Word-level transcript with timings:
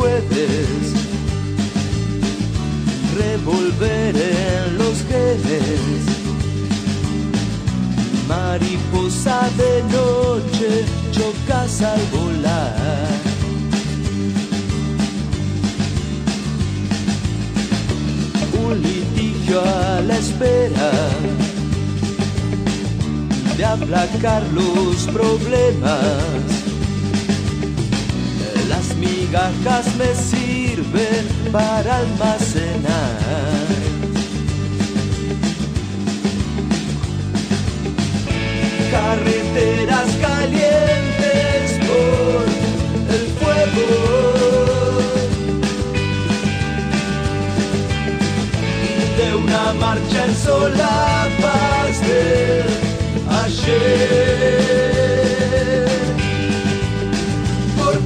Puedes 0.00 0.94
revolver 3.18 4.16
en 4.16 4.78
los 4.78 4.96
genes. 5.02 6.00
Mariposa 8.26 9.42
de 9.58 9.82
noche, 9.92 10.86
chocas 11.12 11.82
al 11.82 12.00
volar. 12.16 13.08
Un 18.64 18.80
litigio 18.80 19.60
a 19.60 20.00
la 20.00 20.16
espera 20.16 20.92
de 23.54 23.64
aplacar 23.66 24.42
los 24.54 25.06
problemas. 25.08 26.59
Migajas 29.30 29.94
me 29.94 30.12
sirven 30.12 31.24
para 31.52 31.98
almacenar. 31.98 33.20
Carreteras 38.90 40.10
calientes 40.20 41.78
por 41.86 42.42
el 43.14 43.24
fuego. 43.38 43.88
De 49.16 49.34
una 49.36 49.72
marcha 49.74 50.24
en 50.24 50.34
solapas 50.34 52.00
de 52.00 52.64
ayer. 53.44 54.89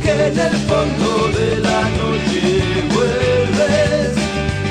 Porque 0.05 0.27
en 0.27 0.39
el 0.39 0.57
fondo 0.69 1.29
de 1.29 1.57
la 1.61 1.81
noche 1.81 2.85
vuelves, 2.93 4.13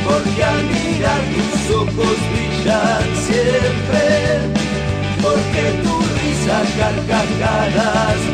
porque 0.05 0.43
al 0.43 0.63
mirar 0.63 1.21
tus 1.33 1.75
ojos 1.75 2.17
brillan 2.29 3.03
siempre, 3.25 4.05
porque 5.23 5.63
tu 5.81 5.99
risa 6.21 6.61
carcajadas 6.77 8.32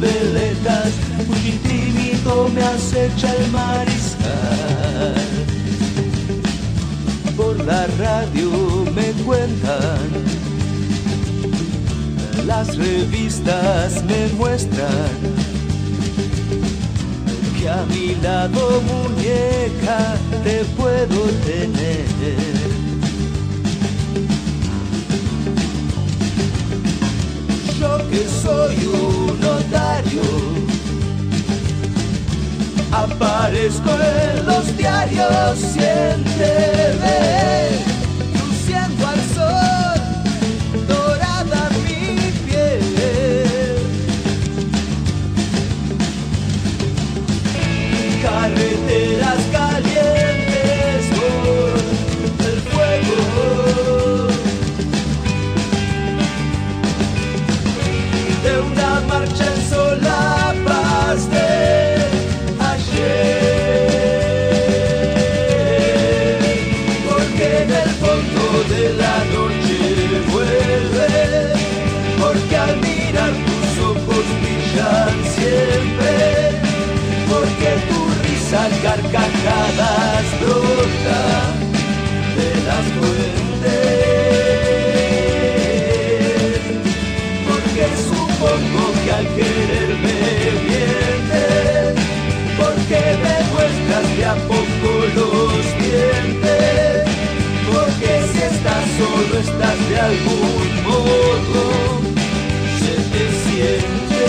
veletas, 0.00 0.92
fugitivito 1.26 2.48
me 2.54 2.62
acecha 2.62 3.34
el 3.34 3.50
mariscal. 3.50 5.14
Por 7.36 7.64
la 7.64 7.86
radio 7.98 8.50
me 8.94 9.12
cuentan, 9.24 10.08
las 12.46 12.76
revistas 12.76 14.02
me 14.04 14.28
muestran 14.38 15.10
que 17.58 17.68
a 17.68 17.84
mi 17.86 18.14
lado 18.22 18.82
muñeca 18.82 20.16
te 20.44 20.64
puedo 20.76 21.20
tener. 21.44 22.76
yo 27.78 27.98
que 28.10 28.26
soy 28.42 28.76
un 28.86 29.44
Aparezco 32.92 33.90
en 33.90 34.46
los 34.46 34.76
diarios, 34.76 35.58
siénteme, 35.58 37.16
luciendo 37.64 37.95
algún 100.06 100.84
modo, 100.84 102.00
se 102.78 102.94
te 103.12 103.24
siente. 103.42 104.24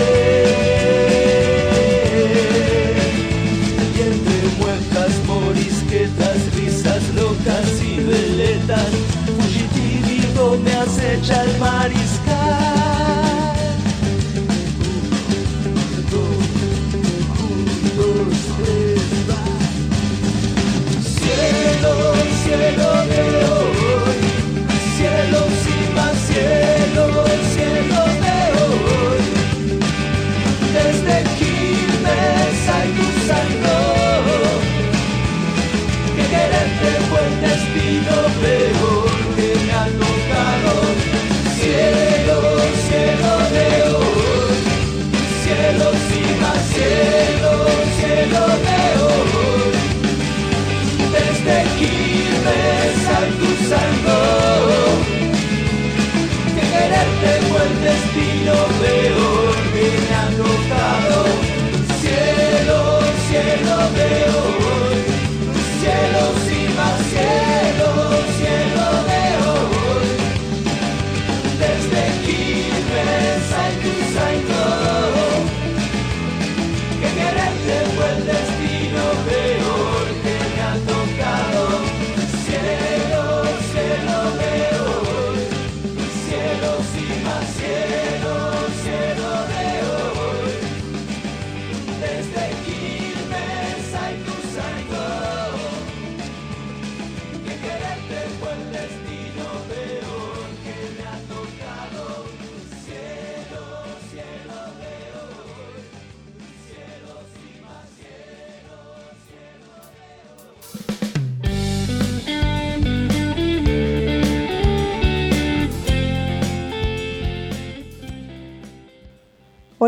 Y 3.94 4.00
entre 4.10 4.38
muecas, 4.58 5.12
morisquetas, 5.26 6.38
risas 6.56 7.02
locas 7.14 7.68
y 7.80 8.00
veletas, 8.00 8.90
fugitivito 9.26 10.58
me 10.64 10.72
acecha 10.72 11.44
el 11.44 11.58
mariscal. 11.58 12.87
cielo, 62.00 63.00
cielo 63.28 63.76
veo. 63.94 64.87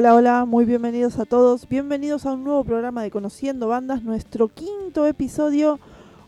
Hola, 0.01 0.15
hola, 0.15 0.45
muy 0.47 0.65
bienvenidos 0.65 1.19
a 1.19 1.27
todos. 1.27 1.69
Bienvenidos 1.69 2.25
a 2.25 2.33
un 2.33 2.43
nuevo 2.43 2.65
programa 2.65 3.03
de 3.03 3.11
Conociendo 3.11 3.69
Bandas, 3.69 4.03
nuestro 4.03 4.49
quinto 4.49 5.07
episodio. 5.07 5.79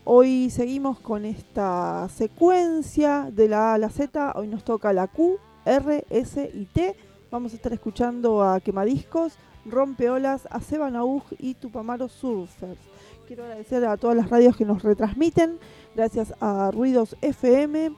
Hoy 0.03 0.51
seguimos 0.51 0.99
con 0.99 1.25
esta 1.25 2.07
secuencia 2.09 3.31
de 3.31 3.47
la 3.47 3.71
A 3.71 3.73
a 3.73 3.77
la 3.79 3.89
Z. 3.89 4.33
Hoy 4.35 4.47
nos 4.47 4.63
toca 4.63 4.93
la 4.93 5.07
Q, 5.07 5.39
R, 5.65 6.05
S 6.11 6.51
y 6.53 6.65
T. 6.65 6.95
Vamos 7.31 7.53
a 7.53 7.55
estar 7.55 7.73
escuchando 7.73 8.43
a 8.43 8.59
Quemadiscos, 8.59 9.33
Rompeolas, 9.65 10.47
a 10.51 10.61
Seban 10.61 10.95
Aug 10.95 11.23
y 11.39 11.55
Tupamaro 11.55 12.09
Surfers. 12.09 12.77
Quiero 13.25 13.43
agradecer 13.43 13.83
a 13.85 13.97
todas 13.97 14.15
las 14.15 14.29
radios 14.29 14.55
que 14.55 14.65
nos 14.65 14.83
retransmiten. 14.83 15.57
Gracias 15.95 16.31
a 16.39 16.69
Ruidos 16.69 17.17
FM, 17.21 17.91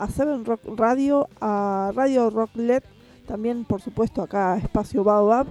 a 0.00 0.08
Seven 0.08 0.44
Rock 0.44 0.62
Radio, 0.76 1.28
a 1.40 1.92
Radio 1.94 2.28
Rock 2.28 2.50
LED 2.56 2.82
también 3.26 3.64
por 3.64 3.82
supuesto 3.82 4.22
acá 4.22 4.56
Espacio 4.56 5.04
Baobab. 5.04 5.46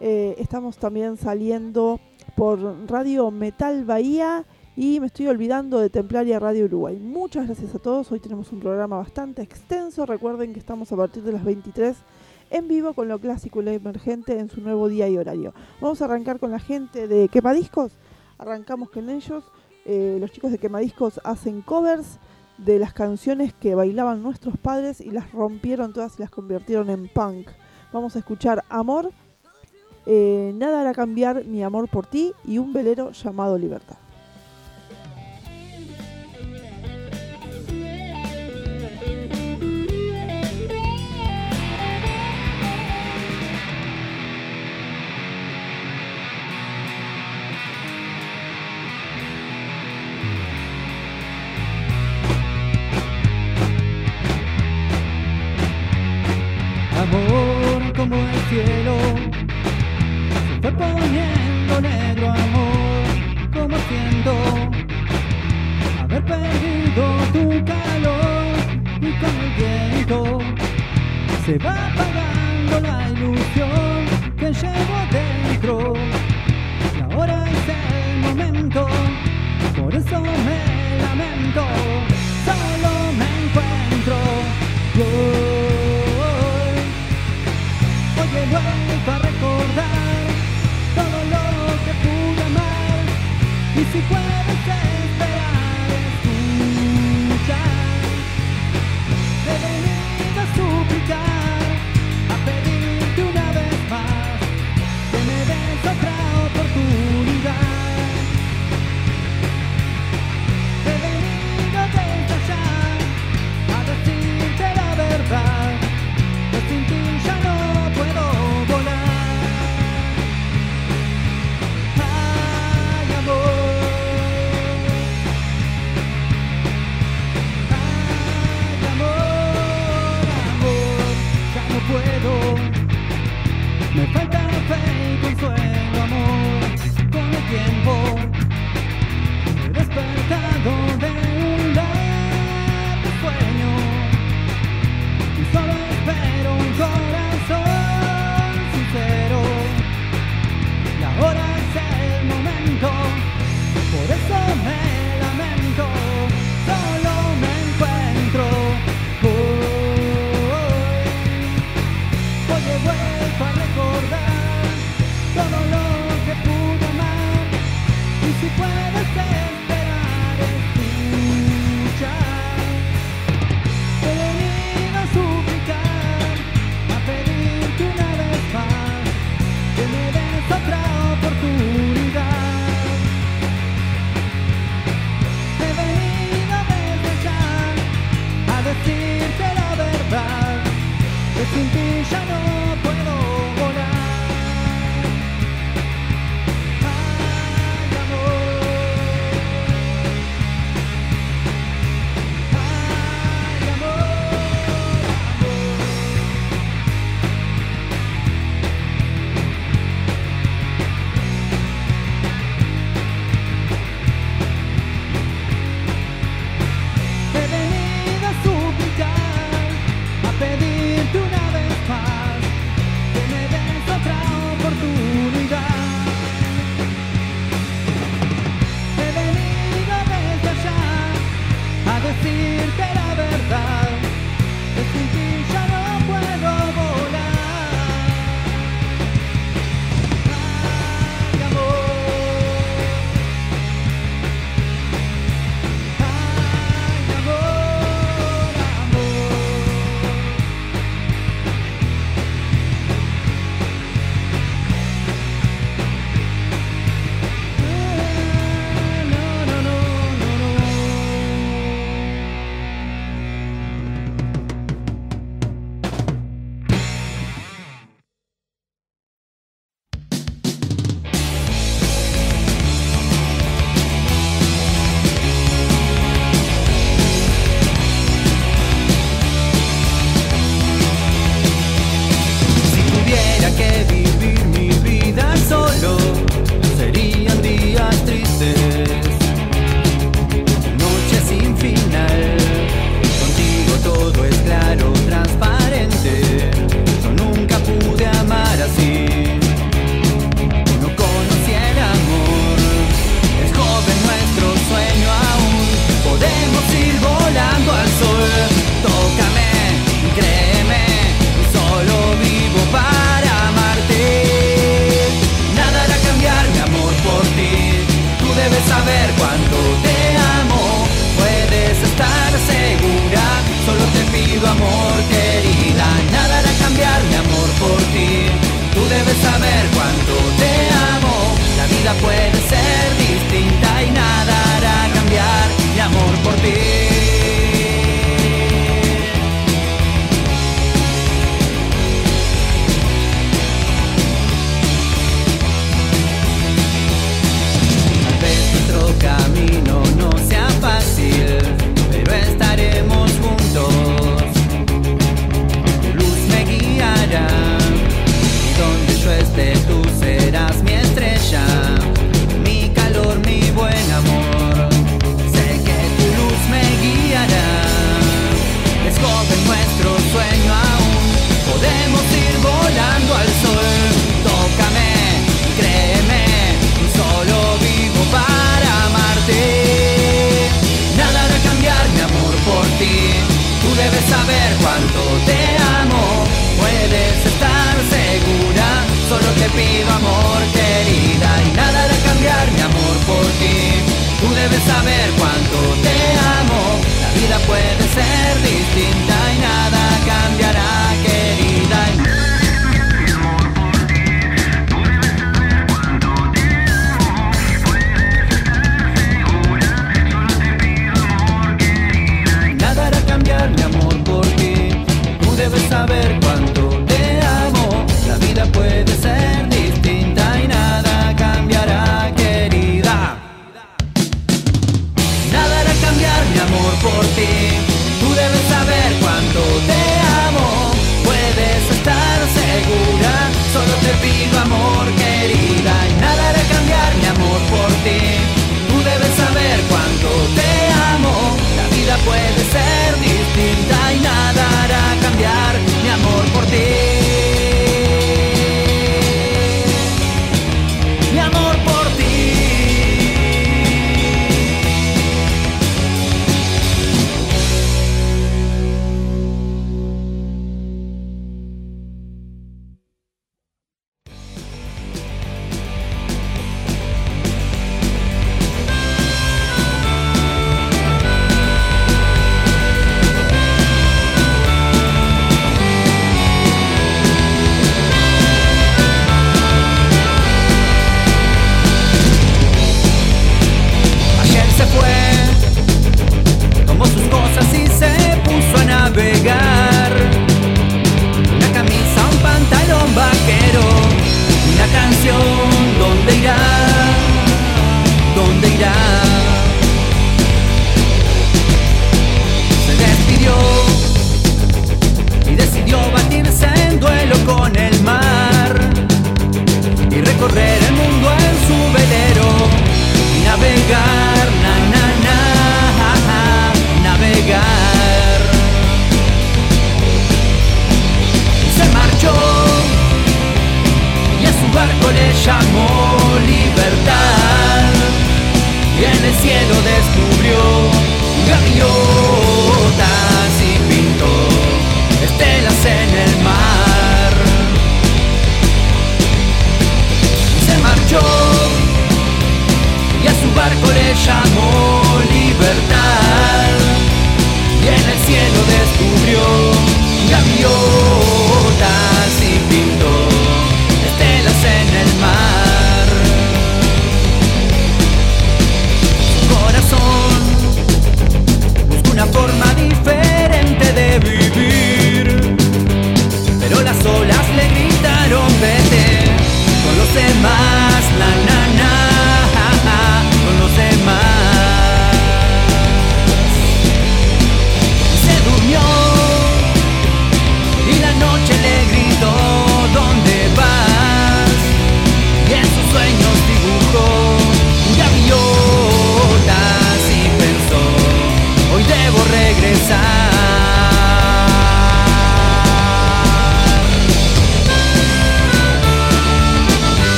Eh, 0.00 0.34
estamos 0.38 0.78
también 0.78 1.16
saliendo 1.16 2.00
por 2.34 2.58
Radio 2.88 3.30
Metal 3.30 3.84
Bahía 3.84 4.44
y 4.76 4.98
me 4.98 5.06
estoy 5.06 5.26
olvidando 5.28 5.78
de 5.78 5.90
Templaria 5.90 6.38
Radio 6.38 6.64
Uruguay. 6.64 6.98
Muchas 6.98 7.46
gracias 7.46 7.74
a 7.74 7.78
todos. 7.78 8.10
Hoy 8.10 8.18
tenemos 8.18 8.50
un 8.50 8.60
programa 8.60 8.96
bastante 8.96 9.42
extenso. 9.42 10.06
Recuerden 10.06 10.52
que 10.54 10.58
estamos 10.58 10.90
a 10.90 10.96
partir 10.96 11.22
de 11.22 11.32
las 11.32 11.44
23 11.44 11.96
en 12.50 12.66
vivo 12.66 12.94
con 12.94 13.08
lo 13.08 13.18
clásico 13.18 13.60
y 13.60 13.64
lo 13.66 13.70
emergente 13.70 14.38
en 14.38 14.48
su 14.48 14.60
nuevo 14.60 14.88
día 14.88 15.08
y 15.08 15.18
horario. 15.18 15.52
Vamos 15.80 16.00
a 16.00 16.06
arrancar 16.06 16.40
con 16.40 16.50
la 16.50 16.58
gente 16.58 17.06
de 17.06 17.28
Quemadiscos. 17.28 17.92
Arrancamos 18.38 18.90
con 18.90 19.10
ellos. 19.10 19.44
Eh, 19.84 20.16
los 20.20 20.32
chicos 20.32 20.50
de 20.50 20.58
Quemadiscos 20.58 21.20
hacen 21.24 21.62
covers 21.62 22.18
de 22.64 22.78
las 22.78 22.92
canciones 22.92 23.54
que 23.54 23.74
bailaban 23.74 24.22
nuestros 24.22 24.56
padres 24.58 25.00
y 25.00 25.10
las 25.10 25.32
rompieron 25.32 25.92
todas 25.92 26.18
y 26.18 26.22
las 26.22 26.30
convirtieron 26.30 26.90
en 26.90 27.08
punk. 27.08 27.48
Vamos 27.92 28.16
a 28.16 28.18
escuchar 28.18 28.64
Amor, 28.68 29.10
eh, 30.06 30.52
Nada 30.54 30.82
hará 30.82 30.92
cambiar 30.92 31.44
mi 31.44 31.62
amor 31.62 31.88
por 31.88 32.06
ti 32.06 32.32
y 32.44 32.58
un 32.58 32.72
velero 32.72 33.12
llamado 33.12 33.58
Libertad. 33.58 33.96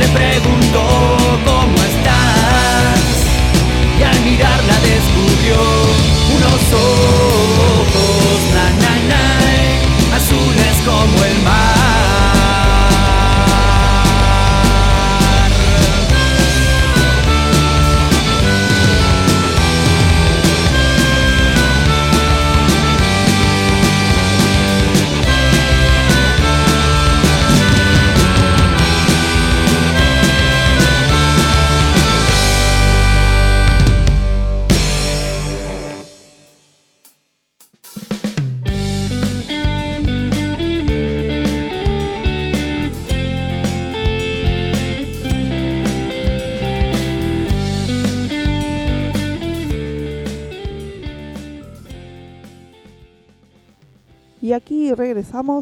Una 0.00 0.59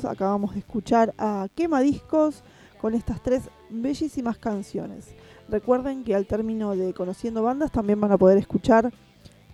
acabamos 0.05 0.55
de 0.55 0.59
escuchar 0.59 1.15
a 1.19 1.47
Quema 1.55 1.81
Discos 1.81 2.43
con 2.81 2.95
estas 2.95 3.23
tres 3.23 3.49
bellísimas 3.71 4.37
canciones. 4.37 5.15
Recuerden 5.49 6.03
que 6.03 6.17
al 6.17 6.27
término 6.27 6.75
de 6.75 6.93
Conociendo 6.93 7.43
Bandas 7.45 7.71
también 7.71 8.01
van 8.01 8.11
a 8.11 8.19
poder 8.19 8.39
escuchar 8.39 8.93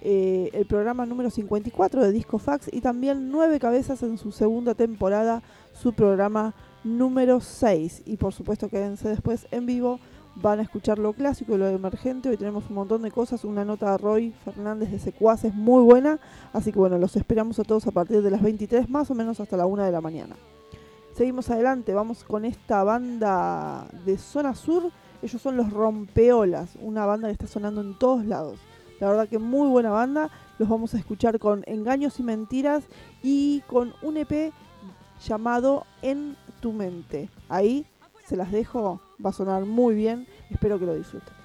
eh, 0.01 0.49
el 0.55 0.65
programa 0.65 1.05
número 1.05 1.29
54 1.29 2.03
de 2.03 2.13
Disco 2.13 2.39
Fax 2.39 2.71
y 2.73 2.81
también 2.81 3.31
Nueve 3.31 3.61
Cabezas 3.61 4.03
en 4.03 4.17
su 4.17 4.33
segunda 4.33 4.75
temporada, 4.75 5.43
su 5.75 5.93
programa 5.93 6.55
número 6.85 7.41
6. 7.41 8.05
Y 8.07 8.17
por 8.17 8.33
supuesto 8.33 8.71
quédense 8.71 9.07
después 9.07 9.47
en 9.51 9.67
vivo, 9.67 10.01
van 10.37 10.59
a 10.59 10.63
escuchar 10.63 10.99
lo 10.99 11.13
clásico 11.13 11.55
y 11.55 11.59
lo 11.59 11.69
emergente. 11.69 12.29
Hoy 12.29 12.37
tenemos 12.37 12.65
un 12.69 12.75
montón 12.75 13.03
de 13.03 13.11
cosas, 13.11 13.45
una 13.45 13.65
nota 13.65 13.93
de 13.93 13.99
Roy 13.99 14.35
Fernández 14.45 14.91
de 14.91 14.99
Secuaces 14.99 15.55
muy 15.55 15.83
buena. 15.83 16.19
Así 16.53 16.73
que 16.73 16.79
bueno, 16.79 16.99
los 16.99 17.17
esperamos 17.17 17.59
a 17.59 17.65
todos 17.65 17.87
a 17.87 17.91
partir 17.91 18.23
de 18.23 18.31
las 18.31 18.43
23 18.43 18.89
más 18.89 19.11
o 19.11 19.15
menos 19.15 19.41
hasta 19.41 19.57
la 19.57 19.67
1 19.67 19.85
de 19.85 19.93
la 19.93 20.01
mañana. 20.01 20.37
Seguimos 21.15 21.49
adelante, 21.51 21.95
vamos 21.95 22.25
con 22.25 22.45
esta 22.45 22.83
banda 22.83 23.87
de 24.05 24.19
zona 24.19 24.55
sur. 24.55 24.91
Ellos 25.23 25.41
son 25.41 25.57
los 25.57 25.73
Rompeolas, 25.73 26.71
una 26.81 27.07
banda 27.07 27.29
que 27.29 27.33
está 27.33 27.47
sonando 27.47 27.81
en 27.81 27.97
todos 27.97 28.25
lados. 28.25 28.59
La 29.01 29.09
verdad 29.09 29.29
que 29.29 29.39
muy 29.39 29.69
buena 29.69 29.91
banda. 29.91 30.31
Los 30.59 30.69
vamos 30.69 30.95
a 30.95 30.99
escuchar 30.99 31.39
con 31.39 31.63
Engaños 31.67 32.19
y 32.21 32.23
Mentiras 32.23 32.85
y 33.23 33.61
con 33.67 33.93
un 34.03 34.17
EP 34.17 34.53
llamado 35.25 35.85
En 36.03 36.37
tu 36.61 36.73
mente. 36.73 37.29
Ahí 37.49 37.87
se 38.27 38.37
las 38.37 38.53
dejo, 38.53 39.01
va 39.25 39.31
a 39.31 39.33
sonar 39.33 39.65
muy 39.65 39.95
bien. 39.95 40.27
Espero 40.51 40.79
que 40.79 40.87
lo 40.87 40.95
disfruten. 40.95 41.44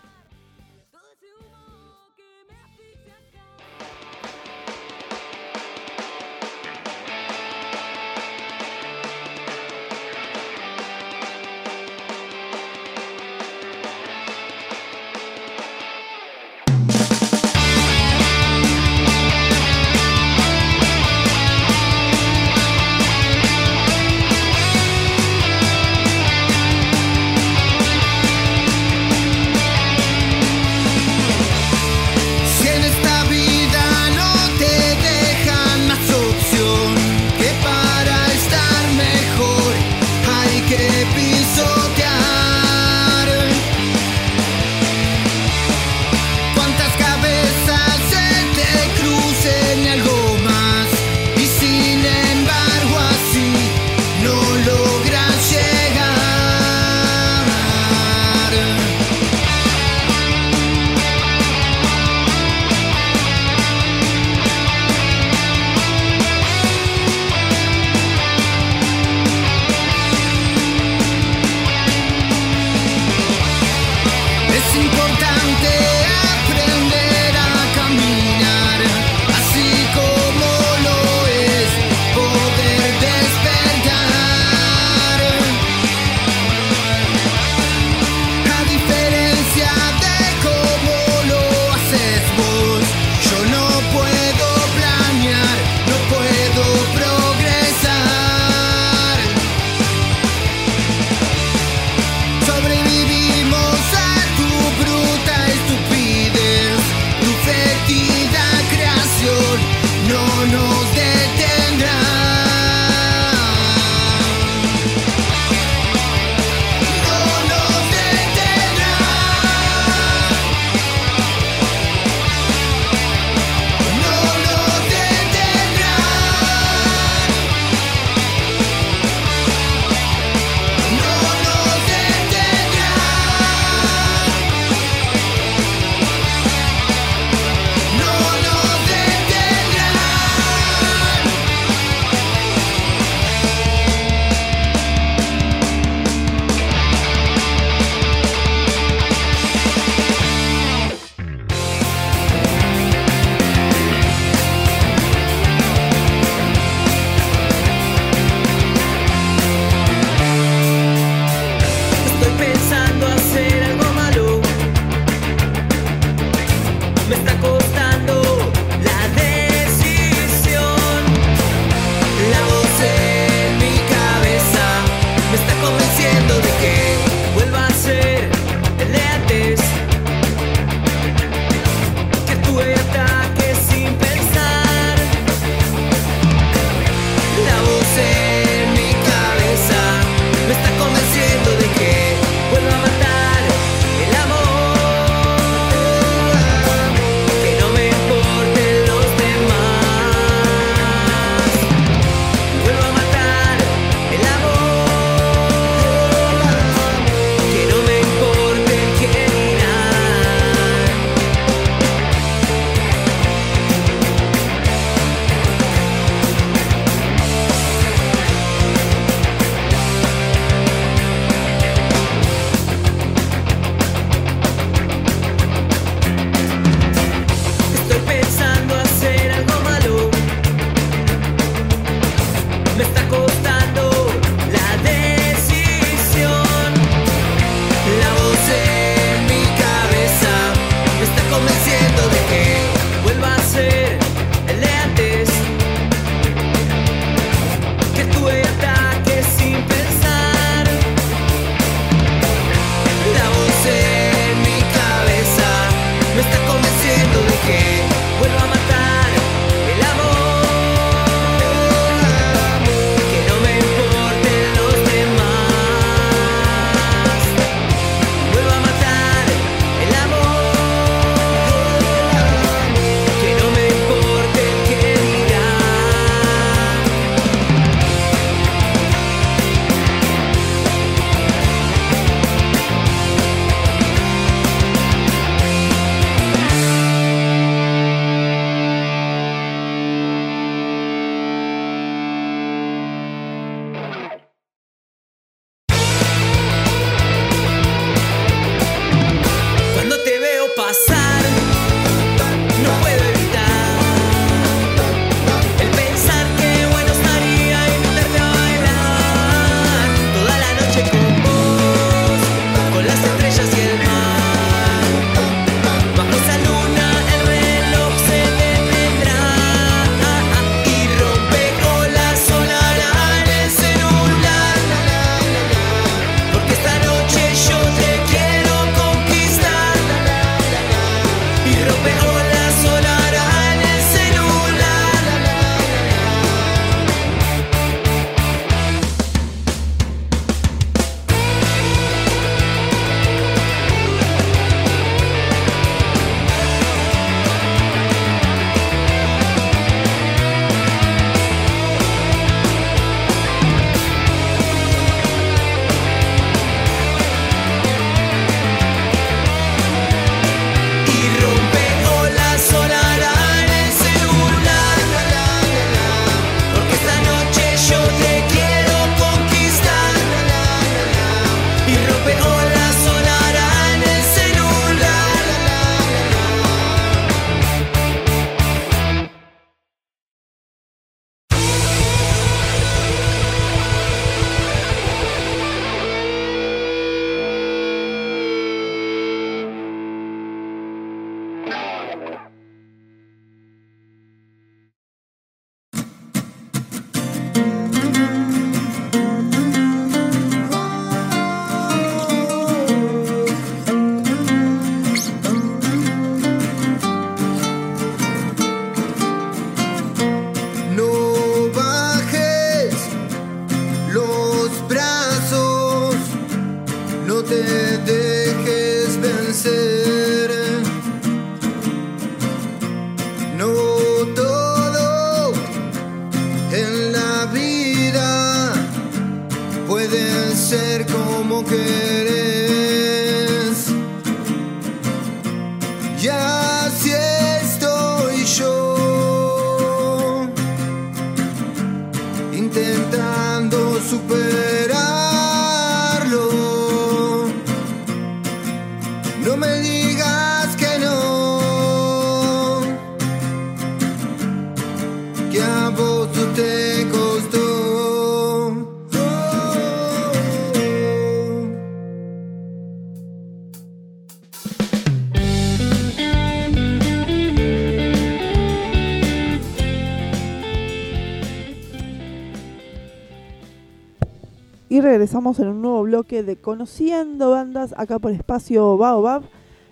En 475.20 475.50
un 475.50 475.62
nuevo 475.62 475.84
bloque 475.84 476.24
de 476.24 476.38
Conociendo 476.38 477.32
Bandas 477.32 477.74
acá 477.76 478.00
por 478.00 478.14
espacio 478.14 478.78
Baobab. 478.78 479.24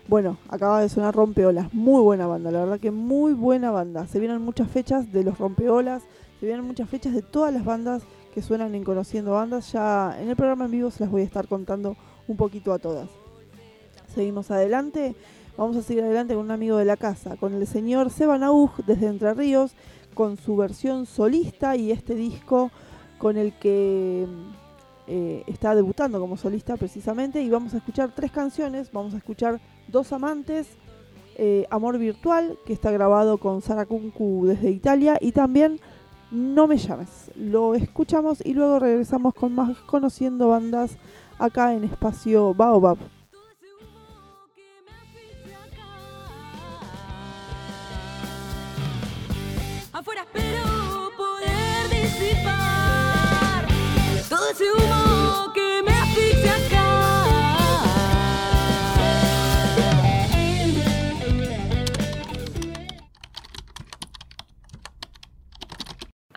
Bueno, 0.09 0.37
acaba 0.49 0.81
de 0.81 0.89
sonar 0.89 1.15
Rompeolas, 1.15 1.73
muy 1.73 2.01
buena 2.01 2.27
banda, 2.27 2.51
la 2.51 2.59
verdad 2.59 2.81
que 2.81 2.91
muy 2.91 3.31
buena 3.31 3.71
banda. 3.71 4.05
Se 4.07 4.19
vienen 4.19 4.41
muchas 4.41 4.69
fechas 4.69 5.09
de 5.13 5.23
los 5.23 5.37
Rompeolas, 5.37 6.03
se 6.41 6.45
vienen 6.45 6.65
muchas 6.65 6.89
fechas 6.89 7.13
de 7.13 7.21
todas 7.21 7.53
las 7.53 7.63
bandas 7.63 8.03
que 8.33 8.41
suenan 8.41 8.75
en 8.75 8.83
Conociendo 8.83 9.31
Bandas. 9.31 9.71
Ya 9.71 10.17
en 10.19 10.27
el 10.27 10.35
programa 10.35 10.65
en 10.65 10.71
vivo 10.71 10.91
se 10.91 11.05
las 11.05 11.09
voy 11.09 11.21
a 11.21 11.25
estar 11.25 11.47
contando 11.47 11.95
un 12.27 12.35
poquito 12.35 12.73
a 12.73 12.77
todas. 12.77 13.07
Seguimos 14.13 14.51
adelante, 14.51 15.15
vamos 15.55 15.77
a 15.77 15.81
seguir 15.81 16.03
adelante 16.03 16.35
con 16.35 16.43
un 16.43 16.51
amigo 16.51 16.75
de 16.75 16.85
la 16.85 16.97
casa, 16.97 17.37
con 17.37 17.53
el 17.53 17.65
señor 17.65 18.09
Seba 18.09 18.37
Nauj 18.37 18.81
desde 18.85 19.07
Entre 19.07 19.33
Ríos, 19.33 19.71
con 20.13 20.35
su 20.35 20.57
versión 20.57 21.05
solista 21.05 21.77
y 21.77 21.91
este 21.91 22.15
disco 22.15 22.69
con 23.17 23.37
el 23.37 23.53
que 23.53 24.27
eh, 25.07 25.43
está 25.47 25.73
debutando 25.73 26.19
como 26.19 26.35
solista 26.35 26.75
precisamente 26.75 27.41
y 27.41 27.49
vamos 27.49 27.73
a 27.73 27.77
escuchar 27.77 28.11
tres 28.13 28.31
canciones, 28.31 28.91
vamos 28.91 29.13
a 29.13 29.17
escuchar 29.17 29.61
Dos 29.87 30.11
Amantes, 30.11 30.67
eh, 31.37 31.65
Amor 31.69 31.97
Virtual, 31.97 32.57
que 32.65 32.73
está 32.73 32.91
grabado 32.91 33.37
con 33.37 33.61
Sara 33.61 33.85
Kunku 33.85 34.47
desde 34.47 34.69
Italia 34.69 35.17
y 35.21 35.31
también 35.31 35.79
No 36.29 36.67
Me 36.67 36.77
Llames. 36.77 37.31
Lo 37.35 37.73
escuchamos 37.73 38.45
y 38.45 38.53
luego 38.53 38.79
regresamos 38.79 39.33
con 39.33 39.55
más 39.55 39.77
conociendo 39.81 40.49
bandas 40.49 40.97
acá 41.39 41.73
en 41.73 41.85
espacio 41.85 42.53
Baobab. 42.53 42.97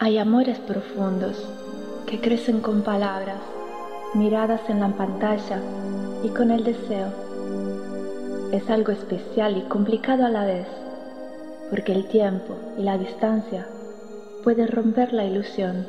Hay 0.02 0.16
amores 0.16 0.58
profundos 0.60 1.46
que 2.06 2.22
crecen 2.22 2.62
con 2.62 2.80
palabras, 2.80 3.36
miradas 4.14 4.62
en 4.70 4.80
la 4.80 4.88
pantalla 4.88 5.60
y 6.24 6.30
con 6.30 6.50
el 6.50 6.64
deseo. 6.64 7.12
Es 8.50 8.70
algo 8.70 8.92
especial 8.92 9.58
y 9.58 9.68
complicado 9.68 10.24
a 10.24 10.30
la 10.30 10.46
vez, 10.46 10.66
porque 11.68 11.92
el 11.92 12.08
tiempo 12.08 12.56
y 12.78 12.82
la 12.82 12.96
distancia 12.96 13.68
pueden 14.42 14.68
romper 14.68 15.12
la 15.12 15.26
ilusión. 15.26 15.86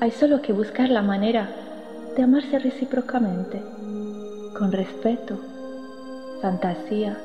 Hay 0.00 0.10
solo 0.10 0.42
que 0.42 0.52
buscar 0.52 0.88
la 0.88 1.02
manera 1.02 1.48
de 2.16 2.22
amarse 2.24 2.58
recíprocamente, 2.58 3.62
con 4.58 4.72
respeto, 4.72 5.38
fantasía, 6.40 7.16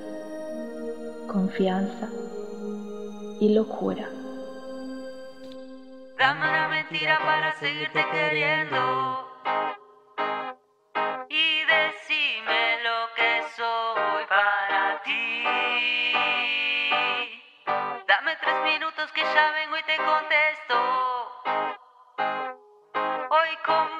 confianza 1.26 2.10
y 3.40 3.56
locura. 3.56 4.08
Dame 6.18 6.50
una 6.50 6.68
mentira 6.68 7.20
para 7.20 7.52
seguirte 7.54 8.04
queriendo. 8.10 9.44
Y 11.30 11.64
decime 11.64 12.84
lo 12.84 13.14
que 13.16 13.44
soy 13.56 14.26
para 14.26 15.00
ti. 15.04 15.44
Dame 18.08 18.36
tres 18.42 18.64
minutos 18.64 19.12
que 19.12 19.22
ya 19.22 19.52
vengo 19.52 19.78
y 19.78 19.84
te 19.84 19.98
contesto. 19.98 20.78
Hoy 23.30 23.58
con 23.64 23.97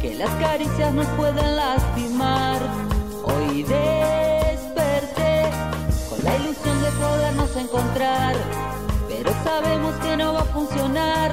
que 0.00 0.14
las 0.14 0.30
caricias 0.30 0.92
nos 0.92 1.06
pueden 1.16 1.56
lastimar. 1.56 2.60
Hoy 3.22 3.62
desperté 3.62 5.50
con 6.08 6.24
la 6.24 6.36
ilusión 6.36 6.82
de 6.82 6.90
podernos 6.90 7.56
encontrar, 7.56 8.34
pero 9.08 9.32
sabemos 9.44 9.94
que 9.96 10.16
no 10.16 10.32
va 10.34 10.40
a 10.40 10.44
funcionar. 10.44 11.32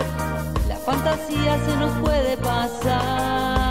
La 0.67 0.75
fantasía 0.77 1.57
se 1.65 1.75
nos 1.77 1.91
puede 1.99 2.37
pasar. 2.37 3.68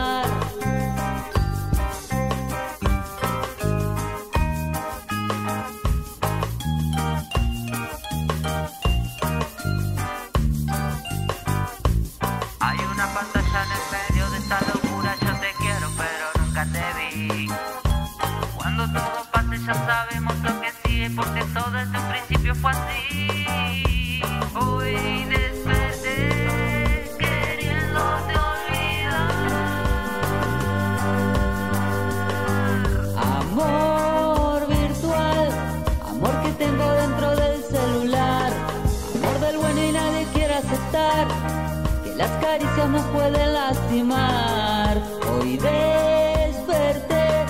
Caricias 42.58 42.90
nos 42.90 43.04
pueden 43.06 43.52
lastimar. 43.52 45.00
Hoy 45.30 45.56
desperté 45.58 47.46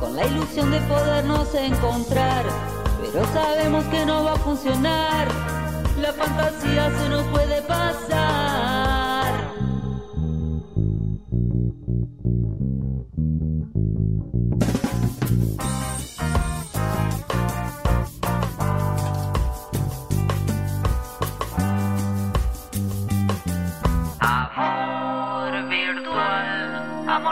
con 0.00 0.16
la 0.16 0.26
ilusión 0.26 0.70
de 0.70 0.80
podernos 0.80 1.54
encontrar, 1.54 2.44
pero 3.00 3.24
sabemos 3.32 3.84
que 3.84 4.04
no 4.04 4.24
va 4.24 4.32
a 4.32 4.36
funcionar. 4.36 5.28
La 6.00 6.12
fantasía 6.12 6.90
se 6.90 7.08
nos 7.08 7.22
puede 7.28 7.62
pasar. 7.62 8.58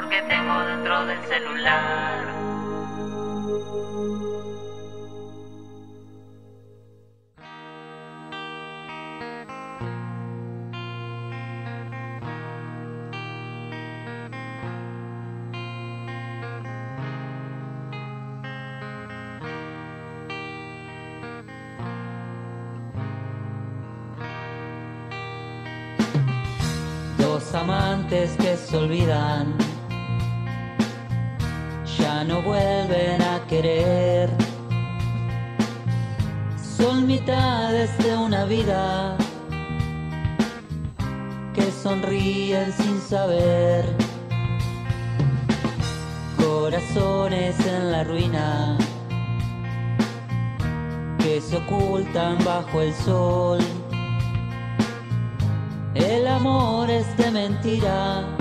que 0.09 0.23
tengo 0.23 0.61
dentro 0.65 1.07
del 1.07 1.25
celular. 1.25 2.27
Dos 27.19 27.55
amantes 27.55 28.37
que 28.37 28.57
se 28.57 28.77
olvidan 28.77 29.66
no 32.27 32.43
vuelven 32.43 33.23
a 33.23 33.47
querer. 33.47 34.29
Son 36.77 37.07
mitades 37.07 37.97
de 37.99 38.17
una 38.17 38.45
vida 38.45 39.17
que 41.55 41.71
sonríen 41.71 42.73
sin 42.73 43.01
saber. 43.01 43.85
Corazones 46.37 47.59
en 47.67 47.93
la 47.93 48.05
ruina 48.05 48.77
que 51.19 51.41
se 51.41 51.57
ocultan 51.57 52.39
bajo 52.45 52.81
el 52.81 52.93
sol. 52.95 53.59
El 55.95 56.27
amor 56.27 56.91
es 56.91 57.17
de 57.17 57.31
mentira 57.31 58.36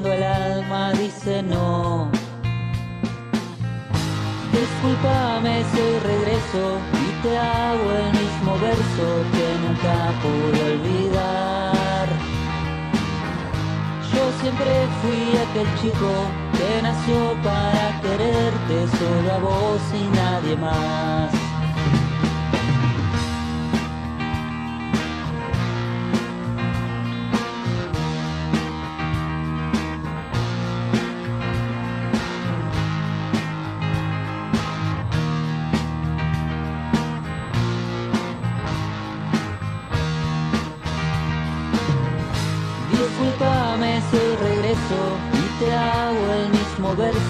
cuando 0.00 0.12
el 0.12 0.22
alma 0.22 0.92
dice 0.92 1.42
no. 1.42 2.10
Discúlpame 4.50 5.62
si 5.72 5.98
regreso 6.06 6.78
y 7.06 7.22
te 7.22 7.36
hago 7.36 7.90
el 7.92 8.12
mismo 8.12 8.52
verso 8.60 9.06
que 9.32 9.46
nunca 9.62 10.12
pude 10.22 10.72
olvidar. 10.72 12.08
Yo 14.12 14.22
siempre 14.40 14.70
fui 15.02 15.36
aquel 15.36 15.68
chico 15.80 16.12
que 16.56 16.82
nació 16.82 17.34
para 17.42 18.00
quererte 18.00 18.96
solo 18.98 19.32
a 19.32 19.38
vos 19.38 19.80
y 19.92 20.16
nadie 20.16 20.56
más. 20.56 21.39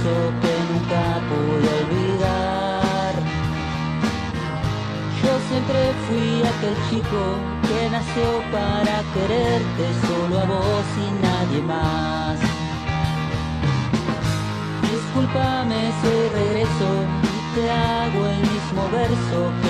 Verso 0.03 0.33
que 0.41 0.55
nunca 0.73 1.03
pude 1.29 1.69
olvidar. 1.83 3.13
Yo 5.23 5.33
siempre 5.49 5.81
fui 6.07 6.43
aquel 6.43 6.77
chico 6.89 7.23
que 7.67 7.81
nació 7.91 8.29
para 8.51 8.97
quererte 9.15 9.85
solo 10.07 10.35
a 10.41 10.45
vos 10.45 10.87
y 10.97 11.09
nadie 11.23 11.63
más. 11.63 12.39
Discúlpame 14.91 15.81
si 16.01 16.13
regreso 16.39 16.89
y 17.23 17.55
te 17.55 17.71
hago 17.71 18.21
el 18.27 18.41
mismo 18.41 18.83
verso 18.93 19.39
que 19.63 19.70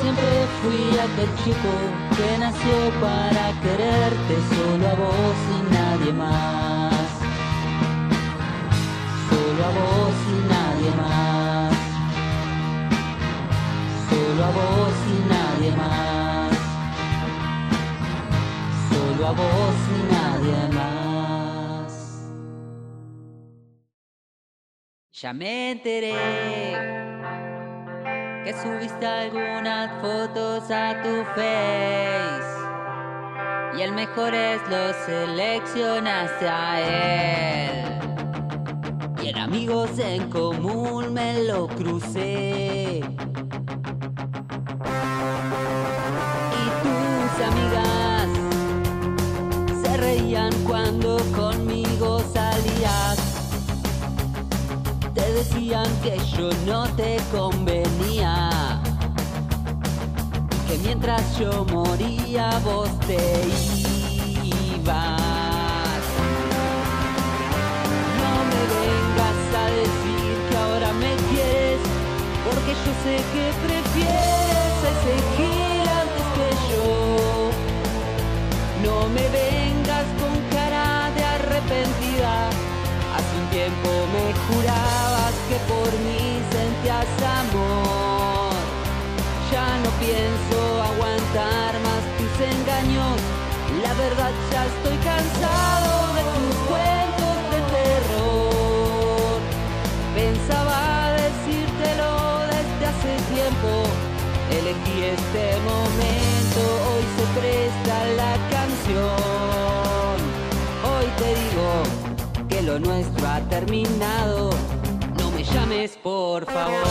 siempre 0.00 0.46
fui 0.60 0.98
aquel 0.98 1.30
chico 1.42 1.72
que 2.16 2.38
nació 2.38 2.78
para 3.00 3.44
quererte 3.60 4.34
solo 4.54 4.88
a 4.88 4.94
vos 4.94 5.38
y 5.56 5.60
nadie 5.72 6.12
más. 6.12 7.08
Solo 9.28 9.64
a 9.64 9.70
vos 9.78 10.16
y 10.34 10.38
nadie 10.54 10.90
más. 11.02 11.74
Solo 14.08 14.44
a 14.44 14.50
vos 14.58 14.96
y 15.14 15.18
nadie 15.34 15.70
más. 15.76 16.52
Solo 18.90 19.22
a 19.26 19.32
vos 19.32 19.78
y 19.96 20.00
nadie 20.14 20.58
más. 20.74 21.90
Ya 25.12 25.32
me 25.32 25.72
enteré 25.72 26.97
subiste 28.54 29.06
algunas 29.06 29.90
fotos 30.00 30.70
a 30.70 31.02
tu 31.02 31.24
face 31.34 32.58
y 33.78 33.82
el 33.82 33.92
mejor 33.92 34.34
es 34.34 34.60
lo 34.68 34.92
seleccionaste 35.06 36.48
a 36.48 36.80
él. 36.80 37.98
Y 39.22 39.28
en 39.28 39.38
amigos 39.38 39.90
en 39.98 40.28
común 40.30 41.12
me 41.12 41.44
lo 41.44 41.68
crucé. 41.68 43.00
Y 46.54 46.64
tus 46.82 47.46
amigas 47.46 48.28
se 49.82 49.96
reían 49.96 50.52
cuando 50.64 51.18
conmigo 51.36 52.18
salías 52.32 53.27
decían 55.38 55.86
que 56.02 56.18
yo 56.36 56.50
no 56.66 56.84
te 56.96 57.16
convenía. 57.30 58.80
Que 60.66 60.78
mientras 60.78 61.22
yo 61.38 61.64
moría 61.72 62.58
vos 62.64 62.90
te 63.06 63.22
ibas. 64.42 66.02
No 68.22 68.34
me 68.50 68.62
vengas 68.74 69.40
a 69.62 69.64
decir 69.80 70.32
que 70.48 70.56
ahora 70.56 70.90
me 71.02 71.12
quieres, 71.30 71.80
porque 72.44 72.72
yo 72.84 72.92
sé 73.04 73.14
que 73.32 73.44
prefieres 73.66 74.76
a 74.82 74.90
ese 74.94 75.14
antes 76.02 76.26
que 76.36 76.48
yo. 76.70 76.86
No 78.86 79.08
me 79.10 79.24
vengas 79.40 80.06
con 80.20 80.34
cara 80.56 81.10
de 81.14 81.22
arrepentida. 81.22 82.34
Hace 83.14 83.32
un 83.40 83.46
tiempo 83.50 83.88
me 84.12 84.24
jurabas 84.46 85.17
que 85.48 85.56
por 85.64 85.90
mí 86.04 86.40
sentías 86.52 87.08
amor. 87.40 88.52
Ya 89.50 89.68
no 89.82 89.90
pienso 90.04 90.58
aguantar 90.90 91.72
más 91.86 92.02
tus 92.18 92.34
engaños. 92.54 93.16
La 93.82 93.92
verdad 93.94 94.32
ya 94.52 94.66
estoy 94.66 94.96
cansado 94.98 95.90
de 96.16 96.22
tus 96.34 96.54
cuentos 96.70 97.36
de 97.52 97.60
terror. 97.76 99.38
Pensaba 100.14 101.12
decírtelo 101.24 102.12
desde 102.54 102.82
hace 102.92 103.12
tiempo. 103.34 103.70
Elegí 104.58 104.96
este 105.16 105.44
momento, 105.70 106.60
hoy 106.88 107.04
se 107.16 107.24
presta 107.38 107.96
la 108.20 108.34
canción. 108.54 110.16
Hoy 110.90 111.06
te 111.20 111.28
digo 111.40 111.70
que 112.48 112.62
lo 112.62 112.78
nuestro 112.78 113.26
ha 113.28 113.40
terminado. 113.48 114.67
Llames, 115.52 115.96
por 116.02 116.44
favor. 116.46 116.86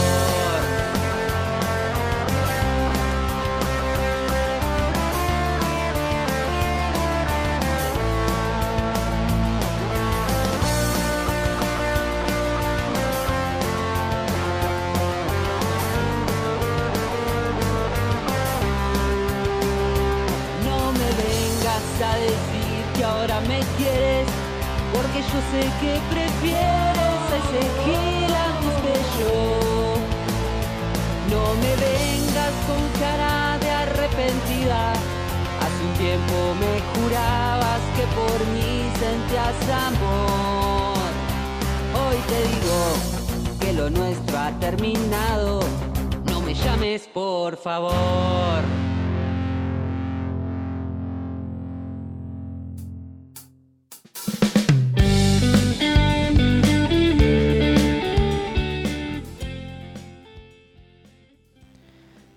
No 20.64 20.92
me 20.92 21.08
vengas 21.22 21.86
a 22.02 22.16
decir 22.18 22.84
que 22.96 23.04
ahora 23.04 23.40
me 23.42 23.60
quieres, 23.76 24.28
porque 24.92 25.20
yo 25.20 25.38
sé 25.50 25.62
que 25.80 26.00
prefieres 26.10 27.22
a 27.32 27.36
ese 27.42 27.62
Hace 34.30 35.84
un 35.84 35.94
tiempo 35.94 36.54
me 36.60 36.80
jurabas 36.92 37.80
que 37.96 38.04
por 38.14 38.46
mí 38.52 38.90
sentías 39.00 39.56
amor. 39.86 41.08
Hoy 41.94 42.16
te 42.28 42.38
digo 42.48 43.58
que 43.58 43.72
lo 43.72 43.88
nuestro 43.88 44.38
ha 44.38 44.50
terminado. 44.60 45.60
No 46.26 46.42
me 46.42 46.52
llames, 46.52 47.08
por 47.08 47.56
favor. 47.56 48.62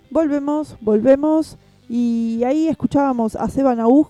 Volvemos, 0.10 0.78
volvemos. 0.80 1.58
Y 1.94 2.42
ahí 2.46 2.70
escuchábamos 2.70 3.36
a 3.36 3.50
Seba 3.50 3.76
Naug 3.76 4.08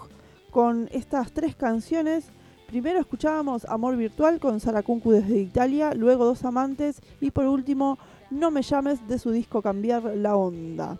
con 0.52 0.88
estas 0.92 1.32
tres 1.32 1.56
canciones. 1.56 2.26
Primero 2.68 3.00
escuchábamos 3.00 3.66
Amor 3.66 3.98
Virtual 3.98 4.40
con 4.40 4.60
Sara 4.60 4.84
Kunku 4.84 5.12
desde 5.12 5.40
Italia, 5.40 5.96
luego 5.96 6.26
Dos 6.26 6.46
Amantes 6.46 7.02
y 7.20 7.32
por 7.32 7.46
último 7.48 7.98
No 8.30 8.52
me 8.52 8.62
llames 8.62 9.08
de 9.08 9.18
su 9.18 9.32
disco 9.32 9.64
Cambiar 9.64 10.04
la 10.16 10.36
Onda. 10.36 11.00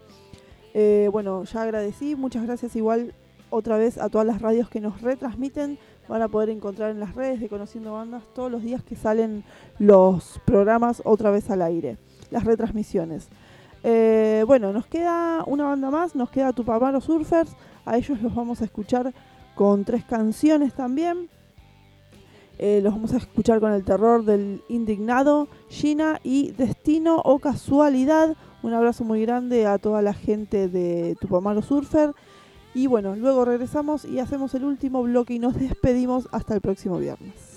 Eh, 0.74 1.08
bueno, 1.12 1.44
ya 1.44 1.62
agradecí, 1.62 2.16
muchas 2.16 2.48
gracias 2.48 2.76
igual 2.76 3.14
otra 3.52 3.78
vez 3.78 4.00
a 4.00 4.10
todas 4.10 4.26
las 4.26 4.42
radios 4.42 4.68
que 4.68 4.82
nos 4.82 5.02
retransmiten. 5.04 5.78
Van 6.10 6.24
a 6.24 6.30
poder 6.30 6.50
encontrar 6.50 6.90
en 6.90 7.00
las 7.00 7.14
redes 7.14 7.42
de 7.42 7.48
Conociendo 7.48 7.94
Bandas 7.94 8.24
todos 8.34 8.52
los 8.52 8.64
días 8.64 8.82
que 8.82 8.96
salen 8.96 9.44
los 9.78 10.42
programas 10.48 11.04
otra 11.06 11.30
vez 11.30 11.48
al 11.52 11.62
aire, 11.62 12.00
las 12.32 12.44
retransmisiones. 12.44 13.30
Eh, 13.84 14.44
bueno, 14.46 14.72
nos 14.74 14.86
queda 14.86 15.44
una 15.46 15.66
banda 15.66 15.90
más, 15.90 16.16
nos 16.16 16.30
queda 16.30 16.54
Tupamaro 16.54 17.02
Surfers. 17.02 17.56
A 17.86 17.98
ellos 17.98 18.22
los 18.22 18.34
vamos 18.34 18.62
a 18.62 18.66
escuchar 18.66 19.14
con 19.56 19.86
tres 19.86 20.04
canciones 20.06 20.74
también. 20.74 21.30
Eh, 22.60 22.80
los 22.84 22.94
vamos 22.94 23.14
a 23.14 23.18
escuchar 23.18 23.60
con 23.60 23.72
el 23.74 23.84
terror 23.84 24.24
del 24.24 24.62
indignado, 24.70 25.48
Gina 25.70 26.20
y 26.24 26.52
Destino 26.52 27.20
o 27.24 27.40
Casualidad. 27.40 28.36
Un 28.62 28.74
abrazo 28.74 29.04
muy 29.04 29.22
grande 29.26 29.66
a 29.66 29.80
toda 29.80 30.04
la 30.04 30.14
gente 30.14 30.68
de 30.68 31.16
Tupamaro 31.20 31.64
Surfer. 31.64 32.12
Y 32.76 32.88
bueno, 32.88 33.16
luego 33.16 33.46
regresamos 33.46 34.06
y 34.06 34.20
hacemos 34.20 34.54
el 34.54 34.64
último 34.64 35.02
bloque 35.04 35.34
y 35.34 35.40
nos 35.40 35.56
despedimos 35.56 36.30
hasta 36.32 36.54
el 36.54 36.62
próximo 36.62 37.00
viernes. 37.00 37.51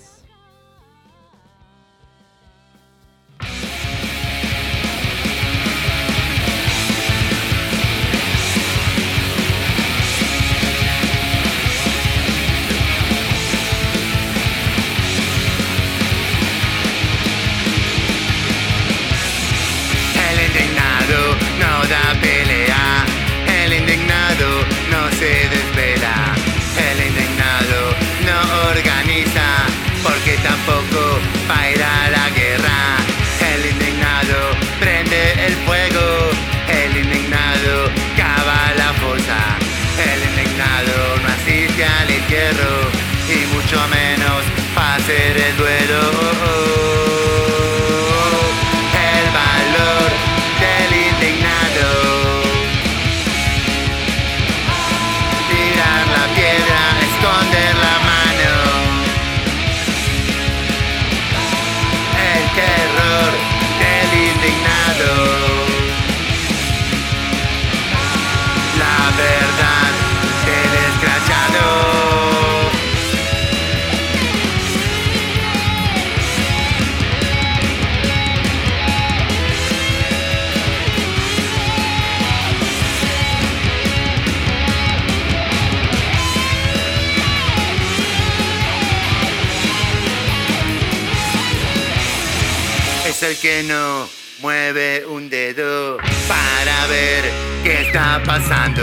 Que 93.45 93.61
no 93.61 94.09
mueve 94.41 95.05
un 95.05 95.29
dedo 95.29 95.97
para 96.27 96.87
ver 96.87 97.23
qué 97.63 97.81
está 97.85 98.19
pasando. 98.25 98.81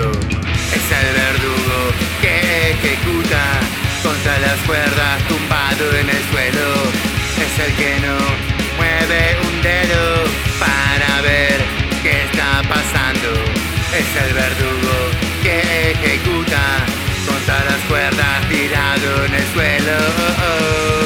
Es 0.78 0.86
el 1.00 1.08
verdugo 1.24 1.78
que 2.20 2.70
ejecuta 2.70 3.44
contra 4.04 4.38
las 4.38 4.56
cuerdas 4.60 5.20
tumbado 5.26 5.84
en 5.96 6.08
el 6.08 6.22
suelo. 6.30 6.68
Es 7.44 7.54
el 7.66 7.72
que 7.74 7.92
no 8.06 8.16
mueve 8.76 9.36
un 9.48 9.62
dedo 9.62 10.04
para 10.60 11.22
ver 11.22 11.58
qué 12.04 12.22
está 12.26 12.62
pasando. 12.68 13.30
Es 14.00 14.10
el 14.24 14.32
verdugo 14.32 14.94
que 15.42 15.90
ejecuta 15.90 16.64
contra 17.26 17.64
las 17.64 17.80
cuerdas 17.88 18.48
tirado 18.48 19.24
en 19.24 19.34
el 19.34 19.46
suelo. 19.54 21.01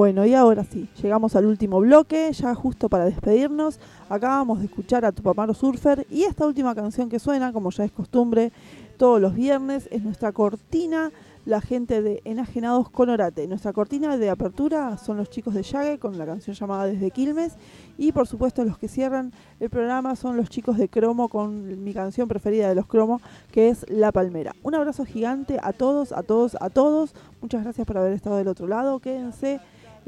Bueno, 0.00 0.24
y 0.24 0.32
ahora 0.32 0.64
sí, 0.64 0.88
llegamos 1.02 1.36
al 1.36 1.44
último 1.44 1.78
bloque, 1.78 2.32
ya 2.32 2.54
justo 2.54 2.88
para 2.88 3.04
despedirnos. 3.04 3.78
Acabamos 4.08 4.60
de 4.60 4.64
escuchar 4.64 5.04
a 5.04 5.12
Tupamaro 5.12 5.52
Surfer 5.52 6.06
y 6.08 6.22
esta 6.22 6.46
última 6.46 6.74
canción 6.74 7.10
que 7.10 7.18
suena, 7.18 7.52
como 7.52 7.70
ya 7.70 7.84
es 7.84 7.92
costumbre, 7.92 8.50
todos 8.96 9.20
los 9.20 9.34
viernes, 9.34 9.90
es 9.92 10.02
nuestra 10.02 10.32
cortina, 10.32 11.12
la 11.44 11.60
gente 11.60 12.00
de 12.00 12.22
Enajenados 12.24 12.88
con 12.88 13.10
Orate. 13.10 13.46
Nuestra 13.46 13.74
cortina 13.74 14.16
de 14.16 14.30
apertura 14.30 14.96
son 14.96 15.18
los 15.18 15.28
chicos 15.28 15.52
de 15.52 15.64
Yague 15.64 15.98
con 15.98 16.16
la 16.16 16.24
canción 16.24 16.56
llamada 16.56 16.86
Desde 16.86 17.10
Quilmes 17.10 17.56
y 17.98 18.12
por 18.12 18.26
supuesto 18.26 18.64
los 18.64 18.78
que 18.78 18.88
cierran 18.88 19.34
el 19.58 19.68
programa 19.68 20.16
son 20.16 20.34
los 20.38 20.48
chicos 20.48 20.78
de 20.78 20.88
Cromo 20.88 21.28
con 21.28 21.84
mi 21.84 21.92
canción 21.92 22.26
preferida 22.26 22.70
de 22.70 22.74
los 22.74 22.86
Cromo, 22.86 23.20
que 23.52 23.68
es 23.68 23.84
La 23.90 24.12
Palmera. 24.12 24.56
Un 24.62 24.74
abrazo 24.74 25.04
gigante 25.04 25.58
a 25.62 25.74
todos, 25.74 26.12
a 26.12 26.22
todos, 26.22 26.56
a 26.58 26.70
todos. 26.70 27.14
Muchas 27.42 27.64
gracias 27.64 27.86
por 27.86 27.98
haber 27.98 28.14
estado 28.14 28.38
del 28.38 28.48
otro 28.48 28.66
lado. 28.66 28.98
Quédense 29.00 29.60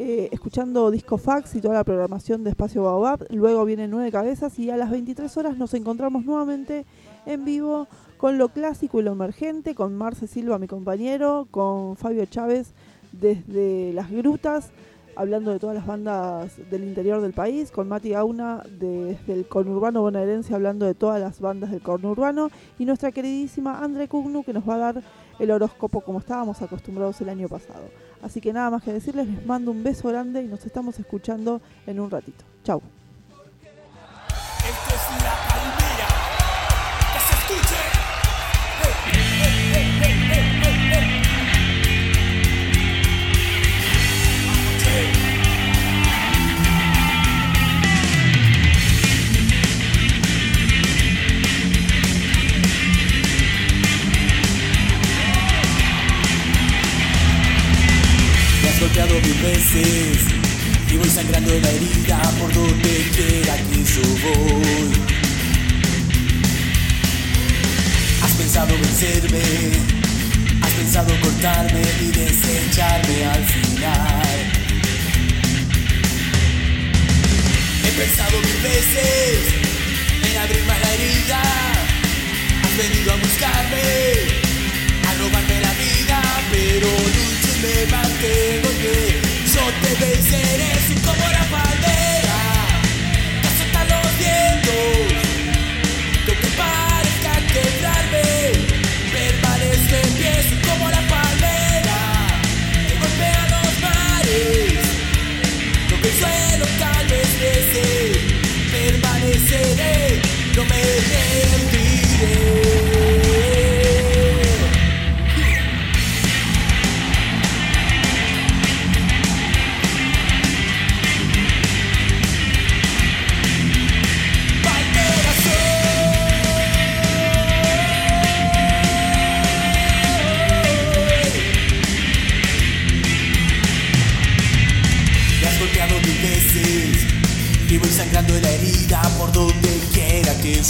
eh, 0.05 0.31
escuchando 0.33 0.91
Disco 0.91 1.17
Fax 1.17 1.55
y 1.55 1.61
toda 1.61 1.75
la 1.75 1.85
programación 1.85 2.43
de 2.43 2.51
Espacio 2.51 2.83
Baobab. 2.83 3.25
Luego 3.31 3.65
viene 3.65 3.87
Nueve 3.87 4.11
Cabezas 4.11 4.59
y 4.59 4.69
a 4.69 4.77
las 4.77 4.91
23 4.91 5.37
horas 5.37 5.57
nos 5.57 5.75
encontramos 5.75 6.25
nuevamente 6.25 6.87
en 7.25 7.45
vivo 7.45 7.87
con 8.17 8.37
lo 8.37 8.49
clásico 8.49 8.99
y 8.99 9.05
lo 9.05 9.13
emergente, 9.13 9.77
con 9.77 9.95
Marce 9.95 10.27
Silva, 10.27 10.59
mi 10.59 10.67
compañero, 10.67 11.47
con 11.53 11.97
Fabio 11.97 12.27
Chávez 12.27 12.75
desde 13.13 13.93
Las 13.93 14.11
Grutas, 14.11 14.73
hablando 15.15 15.53
de 15.53 15.61
todas 15.61 15.77
las 15.77 15.87
bandas 15.87 16.57
del 16.69 16.83
interior 16.83 17.21
del 17.21 17.33
país, 17.33 17.71
con 17.71 17.87
Mati 17.87 18.11
Gauna 18.11 18.65
desde 18.77 19.33
el 19.33 19.47
conurbano 19.47 20.01
bonaerense, 20.03 20.53
hablando 20.53 20.85
de 20.85 20.95
todas 20.95 21.21
las 21.21 21.39
bandas 21.41 21.71
del 21.71 21.81
conurbano, 21.81 22.51
y 22.77 22.87
nuestra 22.87 23.13
queridísima 23.13 23.79
Andre 23.79 24.09
Cugnu, 24.09 24.43
que 24.43 24.53
nos 24.53 24.69
va 24.69 24.75
a 24.75 24.79
dar 24.79 25.03
el 25.43 25.51
horóscopo 25.51 26.01
como 26.01 26.21
estábamos 26.21 26.63
acostumbrados 26.63 27.21
el 27.21 27.29
año 27.29 27.49
pasado. 27.49 27.89
Así 28.23 28.41
que 28.41 28.53
nada 28.53 28.71
más 28.71 28.83
que 28.85 28.93
decirles, 28.93 29.27
les 29.27 29.45
mando 29.45 29.73
un 29.73 29.83
beso 29.83 30.09
grande 30.09 30.41
y 30.43 30.47
nos 30.47 30.65
estamos 30.65 30.99
escuchando 31.01 31.61
en 31.87 31.99
un 31.99 32.11
ratito. 32.11 32.45
Chau. 32.63 32.81
Y 59.55 60.97
voy 60.97 61.11
sangrando 61.11 61.51
la 61.51 61.71
herida 61.71 62.23
por 62.41 62.55
donde 62.55 63.11
quiera 63.15 63.55
que 63.57 63.85
yo 63.85 64.03
voy. 64.25 64.93
Has 68.23 68.33
pensado 68.33 68.75
vencerme, 68.75 69.43
has 70.63 70.71
pensado 70.73 71.15
cortarme 71.21 71.83
y 72.01 72.07
desecharme 72.13 73.25
al 73.27 73.45
final. 73.45 74.39
He 77.85 77.91
pensado 78.01 78.41
mil 78.41 78.63
veces 78.63 79.39
en 80.31 80.39
abrir 80.39 80.65
más 80.65 80.81
la 80.81 80.95
herida. 80.95 81.43
Has 82.65 82.77
venido 82.79 83.13
a 83.13 83.17
buscarme, 83.17 83.83
a 85.09 85.15
robarme 85.19 85.61
la 85.61 85.73
vida, 85.75 86.23
pero 86.51 86.89
lucho 86.89 87.49
y 87.53 87.61
me 87.61 87.93
mantengo 87.93 89.22
yo 89.55 89.61
te 89.83 90.05
venceré, 90.05 90.82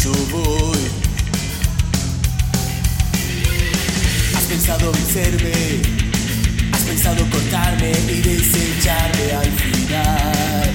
yo 0.03 0.13
voy. 0.31 0.79
Has 4.35 4.45
pensado 4.45 4.91
vencerme, 4.91 5.53
has 6.73 6.83
pensado 6.83 7.25
cortarme 7.31 7.93
y 8.09 8.21
desecharme 8.21 9.33
al 9.33 9.53
final. 9.53 10.71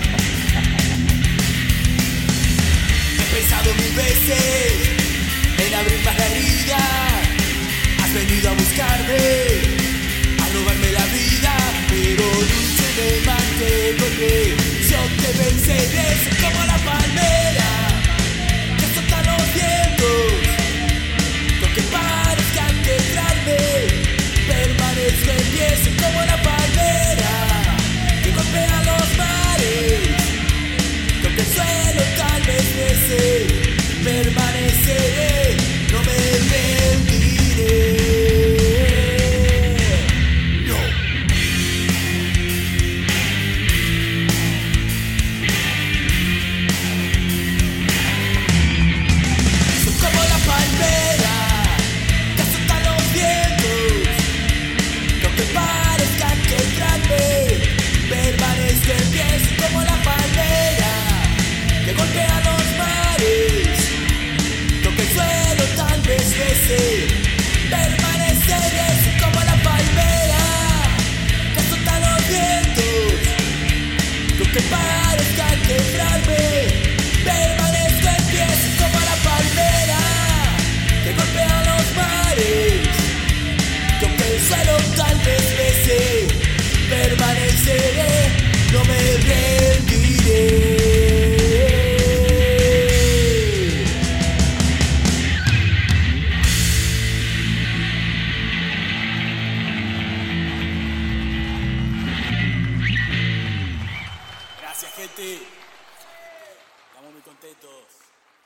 He 3.19 3.35
pensado 3.35 3.73
mil 3.73 3.93
veces 3.95 4.66